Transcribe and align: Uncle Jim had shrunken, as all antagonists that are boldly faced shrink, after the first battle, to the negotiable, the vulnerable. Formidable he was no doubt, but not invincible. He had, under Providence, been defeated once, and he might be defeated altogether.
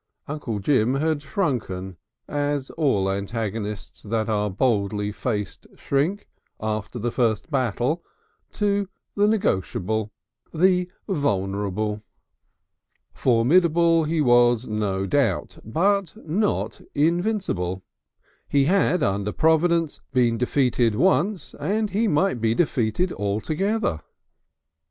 Uncle 0.27 0.57
Jim 0.57 0.95
had 0.95 1.21
shrunken, 1.21 1.95
as 2.27 2.71
all 2.71 3.07
antagonists 3.07 4.01
that 4.01 4.27
are 4.29 4.49
boldly 4.49 5.11
faced 5.11 5.67
shrink, 5.75 6.27
after 6.59 6.97
the 6.97 7.11
first 7.11 7.51
battle, 7.51 8.03
to 8.51 8.89
the 9.15 9.27
negotiable, 9.27 10.11
the 10.51 10.89
vulnerable. 11.07 12.01
Formidable 13.13 14.05
he 14.05 14.21
was 14.21 14.67
no 14.67 15.05
doubt, 15.05 15.59
but 15.63 16.13
not 16.27 16.81
invincible. 16.95 17.83
He 18.49 18.65
had, 18.65 19.03
under 19.03 19.31
Providence, 19.31 20.01
been 20.11 20.35
defeated 20.39 20.95
once, 20.95 21.53
and 21.59 21.91
he 21.91 22.07
might 22.07 22.41
be 22.41 22.55
defeated 22.55 23.11
altogether. 23.13 24.01